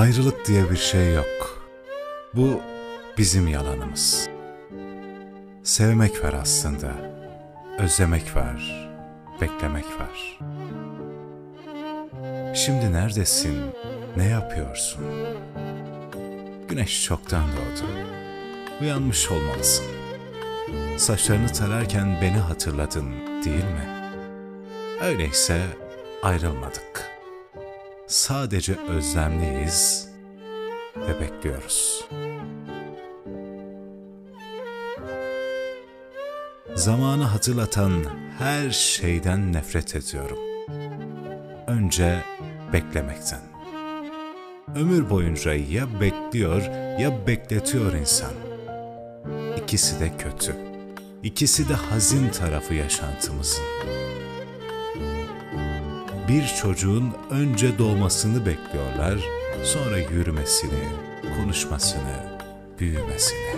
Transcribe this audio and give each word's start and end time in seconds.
Ayrılık 0.00 0.46
diye 0.46 0.70
bir 0.70 0.76
şey 0.76 1.14
yok. 1.14 1.62
Bu 2.34 2.60
bizim 3.18 3.48
yalanımız. 3.48 4.28
Sevmek 5.62 6.24
var 6.24 6.32
aslında. 6.32 6.92
Özlemek 7.78 8.36
var. 8.36 8.88
Beklemek 9.40 9.84
var. 9.84 10.38
Şimdi 12.54 12.92
neredesin? 12.92 13.60
Ne 14.16 14.24
yapıyorsun? 14.24 15.04
Güneş 16.68 17.04
çoktan 17.04 17.44
doğdu. 17.52 17.90
Uyanmış 18.80 19.30
olmalısın. 19.30 19.86
Saçlarını 20.96 21.52
tararken 21.52 22.18
beni 22.22 22.38
hatırladın, 22.38 23.10
değil 23.44 23.64
mi? 23.64 24.10
Öyleyse 25.02 25.62
ayrılmadık. 26.22 27.09
Sadece 28.10 28.76
özlemliyiz 28.88 30.08
ve 30.96 31.20
bekliyoruz. 31.20 32.08
Zamanı 36.74 37.24
hatırlatan 37.24 37.92
her 38.38 38.70
şeyden 38.70 39.52
nefret 39.52 39.96
ediyorum. 39.96 40.38
Önce 41.66 42.24
beklemekten. 42.72 43.40
Ömür 44.76 45.10
boyunca 45.10 45.54
ya 45.54 46.00
bekliyor 46.00 46.62
ya 47.00 47.26
bekletiyor 47.26 47.92
insan. 47.92 48.32
İkisi 49.62 50.00
de 50.00 50.16
kötü. 50.16 50.56
İkisi 51.22 51.68
de 51.68 51.74
hazin 51.74 52.28
tarafı 52.28 52.74
yaşantımızın. 52.74 53.64
Bir 56.30 56.46
çocuğun 56.46 57.14
önce 57.30 57.78
doğmasını 57.78 58.46
bekliyorlar, 58.46 59.18
sonra 59.64 59.98
yürümesini, 59.98 60.84
konuşmasını, 61.36 62.40
büyümesini. 62.78 63.56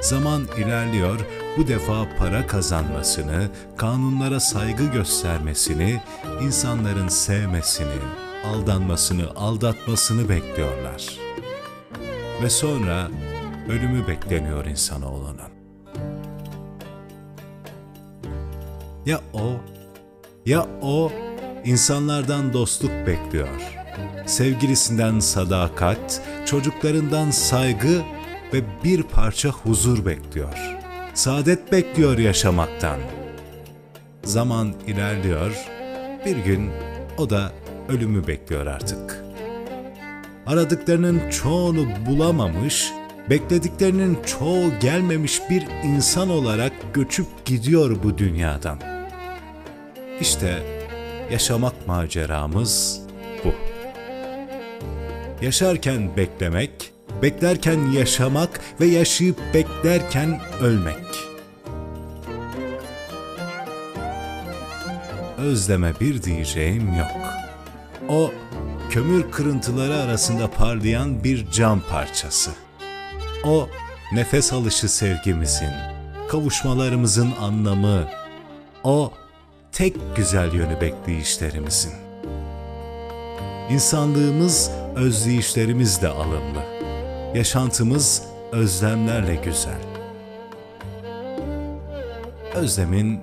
Zaman 0.00 0.42
ilerliyor, 0.58 1.20
bu 1.56 1.68
defa 1.68 2.06
para 2.18 2.46
kazanmasını, 2.46 3.48
kanunlara 3.76 4.40
saygı 4.40 4.84
göstermesini, 4.84 6.00
insanların 6.42 7.08
sevmesini, 7.08 7.98
aldanmasını, 8.46 9.30
aldatmasını 9.36 10.28
bekliyorlar. 10.28 11.18
Ve 12.42 12.50
sonra 12.50 13.08
ölümü 13.68 14.08
bekleniyor 14.08 14.64
insanoğlunun. 14.64 15.40
Ya 19.06 19.20
o, 19.32 19.52
ya 20.46 20.66
o 20.82 21.12
insanlardan 21.64 22.52
dostluk 22.52 22.90
bekliyor. 23.06 23.78
Sevgilisinden 24.26 25.20
sadakat, 25.20 26.22
çocuklarından 26.46 27.30
saygı 27.30 28.02
ve 28.52 28.62
bir 28.84 29.02
parça 29.02 29.48
huzur 29.48 30.06
bekliyor. 30.06 30.78
Saadet 31.14 31.72
bekliyor 31.72 32.18
yaşamaktan. 32.18 32.98
Zaman 34.24 34.74
ilerliyor, 34.86 35.52
bir 36.26 36.36
gün 36.36 36.70
o 37.18 37.30
da 37.30 37.52
ölümü 37.88 38.26
bekliyor 38.26 38.66
artık. 38.66 39.24
Aradıklarının 40.46 41.30
çoğunu 41.30 41.86
bulamamış, 42.06 42.92
beklediklerinin 43.30 44.18
çoğu 44.26 44.78
gelmemiş 44.80 45.40
bir 45.50 45.66
insan 45.84 46.30
olarak 46.30 46.72
göçüp 46.94 47.26
gidiyor 47.44 48.02
bu 48.02 48.18
dünyadan. 48.18 48.78
İşte 50.20 50.77
yaşamak 51.30 51.86
maceramız 51.86 53.00
bu. 53.44 53.52
Yaşarken 55.42 56.16
beklemek, 56.16 56.92
beklerken 57.22 57.92
yaşamak 57.92 58.60
ve 58.80 58.86
yaşayıp 58.86 59.38
beklerken 59.54 60.40
ölmek. 60.60 61.04
Özleme 65.38 65.92
bir 66.00 66.22
diyeceğim 66.22 66.94
yok. 66.98 67.28
O 68.08 68.30
kömür 68.90 69.30
kırıntıları 69.30 69.96
arasında 69.96 70.50
parlayan 70.50 71.24
bir 71.24 71.50
cam 71.50 71.80
parçası. 71.80 72.50
O 73.44 73.68
nefes 74.12 74.52
alışı 74.52 74.88
sevgimizin, 74.88 75.72
kavuşmalarımızın 76.28 77.32
anlamı. 77.40 78.08
O 78.84 79.12
tek 79.72 79.96
güzel 80.16 80.54
yönü 80.54 80.80
bekleyişlerimizin. 80.80 81.92
İnsanlığımız 83.70 84.70
özleyişlerimizle 84.96 86.08
alımlı. 86.08 86.62
Yaşantımız 87.34 88.22
özlemlerle 88.52 89.34
güzel. 89.34 89.80
Özlemin 92.54 93.20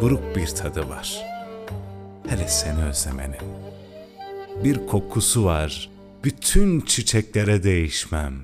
buruk 0.00 0.36
bir 0.36 0.46
tadı 0.46 0.88
var. 0.88 1.24
Hele 2.28 2.48
seni 2.48 2.84
özlemenin. 2.84 3.58
Bir 4.64 4.86
kokusu 4.86 5.44
var, 5.44 5.90
bütün 6.24 6.80
çiçeklere 6.80 7.62
değişmem. 7.62 8.34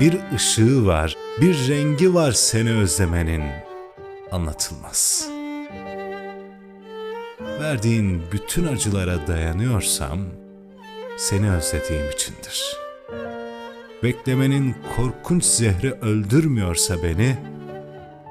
Bir 0.00 0.18
ışığı 0.34 0.86
var, 0.86 1.16
bir 1.40 1.68
rengi 1.68 2.14
var 2.14 2.32
seni 2.32 2.72
özlemenin. 2.72 3.42
Anlatılmaz. 4.32 5.33
Verdiğin 7.60 8.22
bütün 8.32 8.66
acılara 8.66 9.26
dayanıyorsam, 9.26 10.20
seni 11.16 11.50
özlediğim 11.50 12.10
içindir. 12.10 12.76
Beklemenin 14.02 14.76
korkunç 14.96 15.44
zehri 15.44 15.92
öldürmüyorsa 15.92 17.02
beni, 17.02 17.36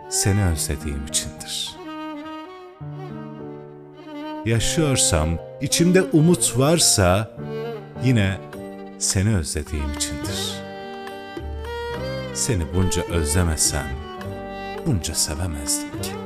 seni 0.10 0.46
özlediğim 0.46 1.06
içindir. 1.10 1.76
Yaşıyorsam, 4.46 5.30
içimde 5.62 6.02
umut 6.02 6.58
varsa, 6.58 7.38
yine 8.04 8.38
seni 9.00 9.36
özlediğim 9.36 9.94
içindir. 9.94 10.54
Seni 12.34 12.64
bunca 12.76 13.02
özlemesem, 13.02 13.88
bunca 14.86 15.16
sevemezdim 15.16 16.02
ki. 16.02 16.23